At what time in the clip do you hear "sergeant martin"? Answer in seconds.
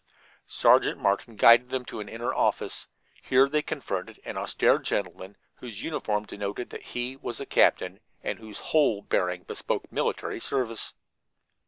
0.47-1.35